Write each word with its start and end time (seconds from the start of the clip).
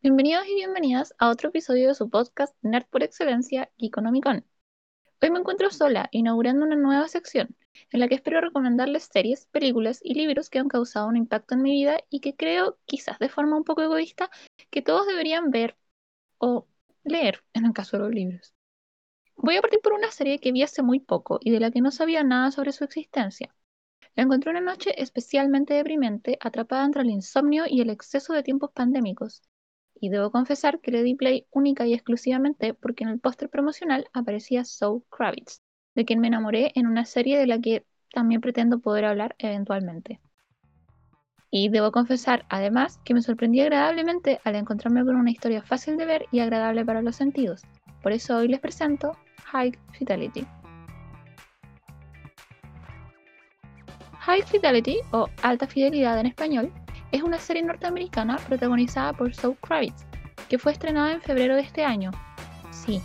Bienvenidos 0.00 0.46
y 0.46 0.54
bienvenidas 0.54 1.12
a 1.18 1.28
otro 1.28 1.48
episodio 1.48 1.88
de 1.88 1.94
su 1.96 2.08
podcast 2.08 2.54
Nerd 2.62 2.86
por 2.86 3.02
Excelencia, 3.02 3.68
Geekonomicon. 3.78 4.44
Hoy 5.20 5.30
me 5.32 5.40
encuentro 5.40 5.70
sola, 5.70 6.08
inaugurando 6.12 6.64
una 6.64 6.76
nueva 6.76 7.08
sección, 7.08 7.56
en 7.90 7.98
la 7.98 8.06
que 8.06 8.14
espero 8.14 8.40
recomendarles 8.40 9.08
series, 9.12 9.46
películas 9.46 9.98
y 10.00 10.14
libros 10.14 10.50
que 10.50 10.60
han 10.60 10.68
causado 10.68 11.08
un 11.08 11.16
impacto 11.16 11.56
en 11.56 11.62
mi 11.62 11.72
vida 11.72 11.98
y 12.10 12.20
que 12.20 12.36
creo, 12.36 12.78
quizás 12.84 13.18
de 13.18 13.28
forma 13.28 13.56
un 13.56 13.64
poco 13.64 13.82
egoísta, 13.82 14.30
que 14.70 14.82
todos 14.82 15.04
deberían 15.08 15.50
ver 15.50 15.76
o 16.38 16.68
leer 17.02 17.42
en 17.52 17.66
el 17.66 17.72
caso 17.72 17.96
de 17.96 18.04
los 18.04 18.14
libros. 18.14 18.54
Voy 19.34 19.56
a 19.56 19.62
partir 19.62 19.80
por 19.80 19.94
una 19.94 20.12
serie 20.12 20.38
que 20.38 20.52
vi 20.52 20.62
hace 20.62 20.82
muy 20.82 21.00
poco 21.00 21.40
y 21.42 21.50
de 21.50 21.58
la 21.58 21.72
que 21.72 21.80
no 21.80 21.90
sabía 21.90 22.22
nada 22.22 22.52
sobre 22.52 22.70
su 22.70 22.84
existencia. 22.84 23.52
La 24.14 24.22
encontré 24.22 24.52
una 24.52 24.60
noche 24.60 24.94
especialmente 25.02 25.74
deprimente, 25.74 26.38
atrapada 26.40 26.84
entre 26.84 27.02
el 27.02 27.10
insomnio 27.10 27.64
y 27.66 27.80
el 27.80 27.90
exceso 27.90 28.32
de 28.32 28.44
tiempos 28.44 28.70
pandémicos, 28.72 29.42
y 30.00 30.08
debo 30.10 30.30
confesar 30.30 30.80
que 30.80 30.90
le 30.90 31.02
di 31.02 31.14
play 31.14 31.46
única 31.50 31.86
y 31.86 31.94
exclusivamente 31.94 32.74
porque 32.74 33.04
en 33.04 33.10
el 33.10 33.20
póster 33.20 33.48
promocional 33.48 34.08
aparecía 34.12 34.64
Zoe 34.64 35.02
Kravitz, 35.10 35.62
de 35.94 36.04
quien 36.04 36.20
me 36.20 36.28
enamoré 36.28 36.72
en 36.74 36.86
una 36.86 37.04
serie 37.04 37.38
de 37.38 37.46
la 37.46 37.60
que 37.60 37.84
también 38.12 38.40
pretendo 38.40 38.78
poder 38.78 39.04
hablar 39.04 39.34
eventualmente. 39.38 40.20
Y 41.50 41.70
debo 41.70 41.92
confesar, 41.92 42.44
además, 42.50 43.00
que 43.04 43.14
me 43.14 43.22
sorprendí 43.22 43.60
agradablemente 43.60 44.38
al 44.44 44.54
encontrarme 44.54 45.04
con 45.04 45.16
una 45.16 45.30
historia 45.30 45.62
fácil 45.62 45.96
de 45.96 46.04
ver 46.04 46.26
y 46.30 46.40
agradable 46.40 46.84
para 46.84 47.02
los 47.02 47.16
sentidos. 47.16 47.62
Por 48.02 48.12
eso 48.12 48.36
hoy 48.36 48.48
les 48.48 48.60
presento 48.60 49.16
High 49.46 49.72
Fidelity. 49.92 50.46
High 54.20 54.42
Fidelity, 54.42 54.98
o 55.12 55.26
Alta 55.42 55.66
Fidelidad 55.66 56.20
en 56.20 56.26
español, 56.26 56.70
es 57.12 57.22
una 57.22 57.38
serie 57.38 57.62
norteamericana 57.62 58.36
protagonizada 58.36 59.12
por 59.12 59.34
Zoe 59.34 59.56
Kravitz, 59.56 60.04
que 60.48 60.58
fue 60.58 60.72
estrenada 60.72 61.12
en 61.12 61.20
febrero 61.20 61.54
de 61.54 61.62
este 61.62 61.84
año. 61.84 62.10
Sí, 62.70 63.00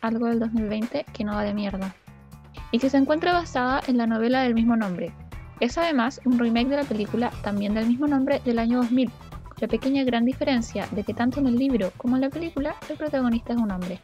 algo 0.00 0.26
del 0.26 0.38
2020 0.40 1.04
que 1.12 1.24
no 1.24 1.34
va 1.34 1.44
de 1.44 1.54
mierda. 1.54 1.94
Y 2.70 2.78
que 2.78 2.90
se 2.90 2.96
encuentra 2.96 3.32
basada 3.32 3.82
en 3.86 3.98
la 3.98 4.06
novela 4.06 4.42
del 4.42 4.54
mismo 4.54 4.76
nombre. 4.76 5.12
Es 5.60 5.78
además 5.78 6.20
un 6.24 6.38
remake 6.38 6.68
de 6.68 6.76
la 6.76 6.84
película 6.84 7.30
también 7.42 7.74
del 7.74 7.86
mismo 7.86 8.06
nombre 8.06 8.40
del 8.44 8.58
año 8.58 8.78
2000, 8.78 9.10
con 9.10 9.56
la 9.60 9.68
pequeña 9.68 10.04
gran 10.04 10.24
diferencia 10.24 10.88
de 10.90 11.04
que 11.04 11.14
tanto 11.14 11.40
en 11.40 11.46
el 11.46 11.56
libro 11.56 11.92
como 11.96 12.16
en 12.16 12.22
la 12.22 12.30
película 12.30 12.74
el 12.88 12.96
protagonista 12.96 13.52
es 13.52 13.58
un 13.58 13.70
hombre. 13.70 14.00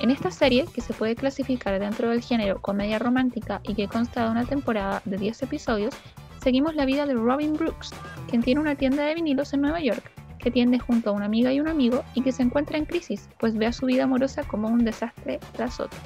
En 0.00 0.10
esta 0.10 0.30
serie, 0.30 0.66
que 0.74 0.80
se 0.80 0.94
puede 0.94 1.14
clasificar 1.14 1.78
dentro 1.78 2.10
del 2.10 2.22
género 2.22 2.60
comedia 2.60 2.98
romántica 2.98 3.60
y 3.62 3.74
que 3.74 3.86
consta 3.86 4.24
de 4.24 4.30
una 4.30 4.44
temporada 4.44 5.00
de 5.04 5.16
10 5.16 5.42
episodios, 5.42 5.94
seguimos 6.42 6.74
la 6.74 6.84
vida 6.84 7.06
de 7.06 7.14
Robin 7.14 7.54
Brooks, 7.54 7.92
quien 8.28 8.42
tiene 8.42 8.60
una 8.60 8.74
tienda 8.74 9.04
de 9.04 9.14
vinilos 9.14 9.52
en 9.52 9.60
Nueva 9.60 9.80
York, 9.80 10.10
que 10.38 10.50
tiende 10.50 10.80
junto 10.80 11.10
a 11.10 11.12
una 11.12 11.26
amiga 11.26 11.52
y 11.52 11.60
un 11.60 11.68
amigo 11.68 12.02
y 12.14 12.22
que 12.22 12.32
se 12.32 12.42
encuentra 12.42 12.76
en 12.76 12.84
crisis, 12.84 13.28
pues 13.38 13.56
ve 13.56 13.66
a 13.66 13.72
su 13.72 13.86
vida 13.86 14.04
amorosa 14.04 14.42
como 14.42 14.68
un 14.68 14.84
desastre 14.84 15.38
tras 15.52 15.78
otro. 15.78 15.98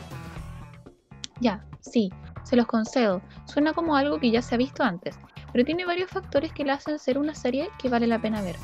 Ya, 1.41 1.65
sí, 1.81 2.13
se 2.45 2.57
los 2.57 2.67
concedo, 2.67 3.23
suena 3.47 3.73
como 3.73 3.97
algo 3.97 4.21
que 4.21 4.31
ya 4.31 4.43
se 4.43 4.55
ha 4.55 4.59
visto 4.59 4.83
antes, 4.83 5.19
pero 5.53 5.65
tiene 5.65 5.87
varios 5.87 6.11
factores 6.11 6.53
que 6.53 6.65
la 6.65 6.75
hacen 6.75 6.99
ser 6.99 7.17
una 7.19 7.35
serie 7.35 7.71
que 7.79 7.89
vale 7.89 8.07
la 8.07 8.19
pena 8.19 8.43
ver, 8.43 8.57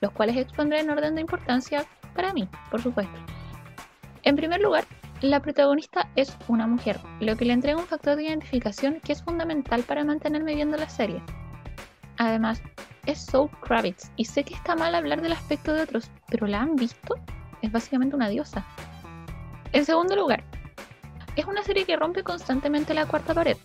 los 0.00 0.12
cuales 0.12 0.36
expondré 0.36 0.80
en 0.80 0.90
orden 0.90 1.14
de 1.14 1.20
importancia 1.20 1.84
para 2.14 2.32
mí, 2.32 2.48
por 2.70 2.80
supuesto. 2.80 3.18
En 4.22 4.34
primer 4.34 4.60
lugar, 4.60 4.84
la 5.20 5.40
protagonista 5.40 6.08
es 6.14 6.36
una 6.46 6.66
mujer, 6.66 7.00
lo 7.20 7.36
que 7.36 7.44
le 7.44 7.52
entrega 7.52 7.78
un 7.78 7.86
factor 7.86 8.16
de 8.16 8.24
identificación 8.24 9.00
que 9.00 9.12
es 9.12 9.22
fundamental 9.22 9.82
para 9.82 10.04
mantenerme 10.04 10.54
viendo 10.54 10.76
la 10.76 10.88
serie. 10.88 11.20
Además, 12.18 12.62
es 13.06 13.26
Zoe 13.26 13.50
Kravitz 13.62 14.10
y 14.16 14.24
sé 14.26 14.44
que 14.44 14.54
está 14.54 14.76
mal 14.76 14.94
hablar 14.94 15.20
del 15.20 15.32
aspecto 15.32 15.72
de 15.72 15.82
otros, 15.82 16.10
pero 16.28 16.46
¿la 16.46 16.60
han 16.60 16.76
visto? 16.76 17.16
Es 17.62 17.72
básicamente 17.72 18.14
una 18.14 18.28
diosa. 18.28 18.64
En 19.72 19.84
segundo 19.84 20.14
lugar, 20.14 20.44
es 21.36 21.44
una 21.46 21.62
serie 21.62 21.84
que 21.84 21.96
rompe 21.96 22.22
constantemente 22.22 22.94
la 22.94 23.06
cuarta 23.06 23.34
pared, 23.34 23.56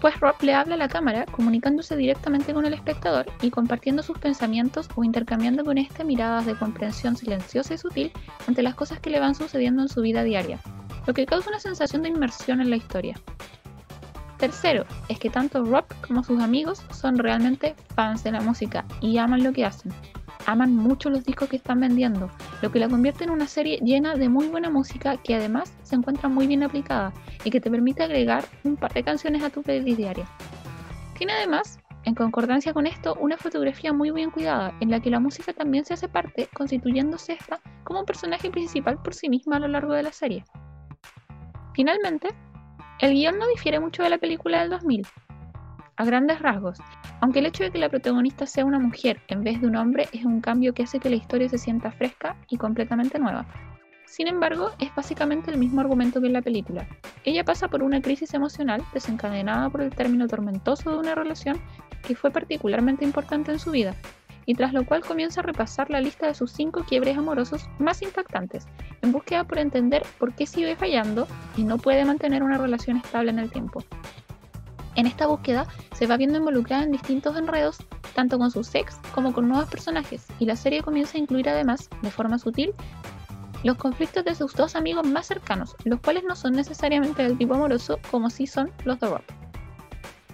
pues 0.00 0.18
Rob 0.18 0.34
le 0.42 0.54
habla 0.54 0.74
a 0.74 0.78
la 0.78 0.88
cámara 0.88 1.26
comunicándose 1.26 1.96
directamente 1.96 2.54
con 2.54 2.64
el 2.64 2.72
espectador 2.72 3.26
y 3.42 3.50
compartiendo 3.50 4.02
sus 4.02 4.18
pensamientos 4.18 4.88
o 4.94 5.04
intercambiando 5.04 5.64
con 5.64 5.76
este 5.78 6.04
miradas 6.04 6.46
de 6.46 6.54
comprensión 6.54 7.16
silenciosa 7.16 7.74
y 7.74 7.78
sutil 7.78 8.12
ante 8.46 8.62
las 8.62 8.74
cosas 8.74 9.00
que 9.00 9.10
le 9.10 9.20
van 9.20 9.34
sucediendo 9.34 9.82
en 9.82 9.88
su 9.88 10.00
vida 10.00 10.24
diaria, 10.24 10.58
lo 11.06 11.12
que 11.12 11.26
causa 11.26 11.50
una 11.50 11.60
sensación 11.60 12.02
de 12.02 12.08
inmersión 12.08 12.60
en 12.60 12.70
la 12.70 12.76
historia. 12.76 13.14
Tercero, 14.38 14.86
es 15.08 15.18
que 15.18 15.28
tanto 15.28 15.62
Rob 15.64 15.84
como 16.06 16.24
sus 16.24 16.40
amigos 16.40 16.82
son 16.92 17.18
realmente 17.18 17.74
fans 17.94 18.24
de 18.24 18.32
la 18.32 18.40
música 18.40 18.86
y 19.02 19.18
aman 19.18 19.44
lo 19.44 19.52
que 19.52 19.66
hacen. 19.66 19.92
Aman 20.46 20.74
mucho 20.74 21.10
los 21.10 21.24
discos 21.24 21.50
que 21.50 21.56
están 21.56 21.80
vendiendo, 21.80 22.30
lo 22.62 22.70
que 22.70 22.78
la 22.78 22.88
convierte 22.88 23.24
en 23.24 23.30
una 23.30 23.46
serie 23.46 23.78
llena 23.82 24.14
de 24.14 24.28
muy 24.28 24.48
buena 24.48 24.70
música 24.70 25.16
que 25.16 25.34
además 25.34 25.72
se 25.82 25.96
encuentra 25.96 26.28
muy 26.28 26.46
bien 26.46 26.62
aplicada 26.62 27.12
y 27.44 27.50
que 27.50 27.60
te 27.60 27.70
permite 27.70 28.02
agregar 28.02 28.44
un 28.64 28.76
par 28.76 28.92
de 28.92 29.02
canciones 29.02 29.42
a 29.42 29.50
tu 29.50 29.62
playlist 29.62 29.96
diaria. 29.96 30.26
Tiene 31.16 31.32
además, 31.32 31.78
en 32.04 32.14
concordancia 32.14 32.72
con 32.72 32.86
esto, 32.86 33.14
una 33.20 33.36
fotografía 33.36 33.92
muy 33.92 34.10
bien 34.10 34.30
cuidada, 34.30 34.74
en 34.80 34.90
la 34.90 35.00
que 35.00 35.10
la 35.10 35.20
música 35.20 35.52
también 35.52 35.84
se 35.84 35.94
hace 35.94 36.08
parte, 36.08 36.48
constituyéndose 36.54 37.34
esta 37.34 37.60
como 37.84 38.00
un 38.00 38.06
personaje 38.06 38.50
principal 38.50 39.00
por 39.02 39.14
sí 39.14 39.28
misma 39.28 39.56
a 39.56 39.60
lo 39.60 39.68
largo 39.68 39.92
de 39.92 40.02
la 40.02 40.12
serie. 40.12 40.44
Finalmente, 41.74 42.28
el 43.00 43.12
guion 43.12 43.38
no 43.38 43.46
difiere 43.48 43.80
mucho 43.80 44.02
de 44.02 44.10
la 44.10 44.18
película 44.18 44.60
del 44.60 44.70
2000, 44.70 45.06
a 45.96 46.04
grandes 46.04 46.40
rasgos, 46.40 46.78
aunque 47.20 47.40
el 47.40 47.46
hecho 47.46 47.64
de 47.64 47.70
que 47.70 47.78
la 47.78 47.88
protagonista 47.88 48.46
sea 48.46 48.64
una 48.64 48.78
mujer 48.78 49.20
en 49.28 49.44
vez 49.44 49.60
de 49.60 49.66
un 49.66 49.76
hombre 49.76 50.08
es 50.12 50.24
un 50.24 50.40
cambio 50.40 50.72
que 50.72 50.82
hace 50.82 51.00
que 51.00 51.10
la 51.10 51.16
historia 51.16 51.48
se 51.48 51.58
sienta 51.58 51.90
fresca 51.90 52.36
y 52.48 52.56
completamente 52.56 53.18
nueva. 53.18 53.46
Sin 54.06 54.26
embargo, 54.26 54.70
es 54.80 54.92
básicamente 54.94 55.52
el 55.52 55.58
mismo 55.58 55.80
argumento 55.80 56.20
que 56.20 56.26
en 56.26 56.32
la 56.32 56.42
película. 56.42 56.86
Ella 57.24 57.44
pasa 57.44 57.68
por 57.68 57.82
una 57.82 58.02
crisis 58.02 58.34
emocional 58.34 58.82
desencadenada 58.92 59.70
por 59.70 59.82
el 59.82 59.94
término 59.94 60.26
tormentoso 60.26 60.90
de 60.90 60.98
una 60.98 61.14
relación 61.14 61.60
que 62.02 62.16
fue 62.16 62.32
particularmente 62.32 63.04
importante 63.04 63.52
en 63.52 63.60
su 63.60 63.70
vida, 63.70 63.94
y 64.46 64.54
tras 64.54 64.72
lo 64.72 64.84
cual 64.84 65.02
comienza 65.04 65.40
a 65.40 65.44
repasar 65.44 65.90
la 65.90 66.00
lista 66.00 66.26
de 66.26 66.34
sus 66.34 66.50
cinco 66.50 66.84
quiebres 66.88 67.16
amorosos 67.16 67.68
más 67.78 68.02
impactantes, 68.02 68.66
en 69.00 69.12
búsqueda 69.12 69.44
por 69.44 69.58
entender 69.58 70.02
por 70.18 70.34
qué 70.34 70.44
sigue 70.44 70.74
fallando 70.74 71.28
y 71.56 71.62
no 71.62 71.78
puede 71.78 72.04
mantener 72.04 72.42
una 72.42 72.58
relación 72.58 72.96
estable 72.96 73.30
en 73.30 73.38
el 73.38 73.52
tiempo. 73.52 73.84
En 74.96 75.06
esta 75.06 75.26
búsqueda 75.26 75.66
se 75.92 76.06
va 76.06 76.16
viendo 76.16 76.38
involucrada 76.38 76.84
en 76.84 76.92
distintos 76.92 77.36
enredos, 77.36 77.78
tanto 78.14 78.38
con 78.38 78.50
sus 78.50 78.74
ex 78.74 78.96
como 79.14 79.32
con 79.32 79.48
nuevos 79.48 79.68
personajes, 79.68 80.26
y 80.38 80.46
la 80.46 80.56
serie 80.56 80.82
comienza 80.82 81.16
a 81.16 81.20
incluir 81.20 81.48
además, 81.48 81.88
de 82.02 82.10
forma 82.10 82.38
sutil, 82.38 82.74
los 83.62 83.76
conflictos 83.76 84.24
de 84.24 84.34
sus 84.34 84.54
dos 84.54 84.74
amigos 84.74 85.06
más 85.06 85.26
cercanos, 85.26 85.76
los 85.84 86.00
cuales 86.00 86.24
no 86.24 86.34
son 86.34 86.52
necesariamente 86.52 87.22
del 87.22 87.36
tipo 87.36 87.54
amoroso 87.54 87.98
como 88.10 88.30
sí 88.30 88.46
son 88.46 88.72
los 88.84 88.98
de 89.00 89.08
Rob. 89.08 89.22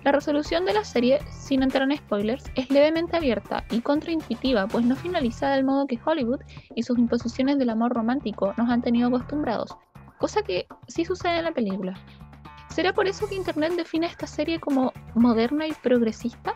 La 0.05 0.13
resolución 0.13 0.65
de 0.65 0.73
la 0.73 0.85
serie, 0.85 1.19
sin 1.33 1.65
entrar 1.65 1.91
en 1.91 1.99
spoilers, 1.99 2.45
es 2.55 2.71
levemente 2.71 3.17
abierta 3.17 3.65
y 3.73 3.81
contraintuitiva, 3.81 4.69
pues 4.69 4.85
no 4.85 4.95
finaliza 4.95 5.49
del 5.51 5.65
modo 5.65 5.89
que 5.89 5.99
Hollywood 6.05 6.43
y 6.77 6.85
sus 6.85 6.97
imposiciones 6.97 7.59
del 7.59 7.71
amor 7.71 7.93
romántico 7.93 8.55
nos 8.57 8.71
han 8.71 8.83
tenido 8.83 9.09
acostumbrados, 9.09 9.77
cosa 10.19 10.43
que 10.43 10.69
sí 10.87 11.05
sucede 11.05 11.39
en 11.39 11.45
la 11.47 11.53
película. 11.53 11.95
¿Será 12.77 12.93
por 12.93 13.09
eso 13.09 13.27
que 13.27 13.35
Internet 13.35 13.73
define 13.75 14.05
esta 14.07 14.27
serie 14.27 14.61
como 14.61 14.93
moderna 15.15 15.67
y 15.67 15.73
progresista? 15.73 16.55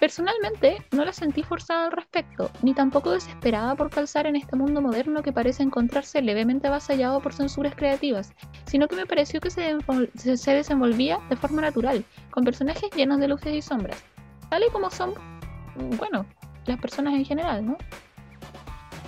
Personalmente 0.00 0.78
no 0.90 1.04
la 1.04 1.12
sentí 1.12 1.44
forzada 1.44 1.84
al 1.86 1.92
respecto, 1.92 2.50
ni 2.62 2.74
tampoco 2.74 3.12
desesperada 3.12 3.76
por 3.76 3.90
calzar 3.90 4.26
en 4.26 4.34
este 4.34 4.56
mundo 4.56 4.82
moderno 4.82 5.22
que 5.22 5.32
parece 5.32 5.62
encontrarse 5.62 6.20
levemente 6.20 6.66
avasallado 6.66 7.20
por 7.20 7.32
censuras 7.32 7.76
creativas, 7.76 8.32
sino 8.66 8.88
que 8.88 8.96
me 8.96 9.06
pareció 9.06 9.40
que 9.40 9.50
se, 9.50 9.76
se 10.16 10.52
desenvolvía 10.52 11.20
de 11.30 11.36
forma 11.36 11.62
natural, 11.62 12.04
con 12.32 12.42
personajes 12.42 12.90
llenos 12.96 13.20
de 13.20 13.28
luces 13.28 13.54
y 13.54 13.62
sombras, 13.62 14.02
tal 14.50 14.64
y 14.64 14.70
como 14.72 14.90
son, 14.90 15.14
bueno, 15.96 16.26
las 16.66 16.80
personas 16.80 17.14
en 17.14 17.24
general, 17.24 17.64
¿no? 17.64 17.78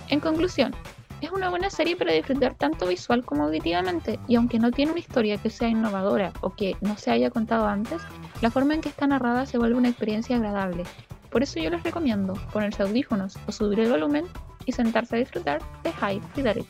En 0.07 0.21
conclusión, 0.21 0.73
es 1.21 1.31
una 1.31 1.49
buena 1.49 1.69
serie 1.69 1.95
para 1.95 2.13
disfrutar 2.13 2.55
tanto 2.55 2.87
visual 2.87 3.23
como 3.23 3.43
auditivamente, 3.43 4.19
y 4.27 4.35
aunque 4.35 4.59
no 4.59 4.71
tiene 4.71 4.91
una 4.91 4.99
historia 4.99 5.37
que 5.37 5.49
sea 5.49 5.69
innovadora 5.69 6.33
o 6.41 6.55
que 6.55 6.75
no 6.81 6.97
se 6.97 7.11
haya 7.11 7.29
contado 7.29 7.67
antes, 7.67 8.01
la 8.41 8.49
forma 8.49 8.73
en 8.73 8.81
que 8.81 8.89
está 8.89 9.05
narrada 9.05 9.45
se 9.45 9.57
vuelve 9.57 9.77
una 9.77 9.89
experiencia 9.89 10.35
agradable. 10.35 10.83
Por 11.29 11.43
eso 11.43 11.59
yo 11.59 11.69
les 11.69 11.83
recomiendo 11.83 12.33
ponerse 12.51 12.83
audífonos 12.83 13.37
o 13.47 13.51
subir 13.51 13.79
el 13.81 13.91
volumen 13.91 14.25
y 14.65 14.71
sentarse 14.71 15.15
a 15.15 15.19
disfrutar 15.19 15.61
de 15.83 15.91
High 15.93 16.21
Fidelity. 16.33 16.67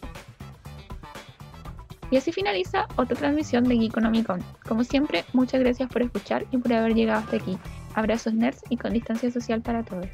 Y 2.11 2.17
así 2.17 2.33
finaliza 2.33 2.87
otra 2.97 3.15
transmisión 3.15 3.63
de 3.63 3.77
Geekonomicon. 3.77 4.43
Como 4.67 4.83
siempre, 4.83 5.23
muchas 5.31 5.61
gracias 5.61 5.89
por 5.89 6.01
escuchar 6.01 6.45
y 6.51 6.57
por 6.57 6.73
haber 6.73 6.93
llegado 6.93 7.21
hasta 7.21 7.37
aquí. 7.37 7.57
Abrazos 7.95 8.33
nerds 8.33 8.61
y 8.69 8.75
con 8.75 8.91
distancia 8.91 9.31
social 9.31 9.61
para 9.61 9.83
todos. 9.83 10.09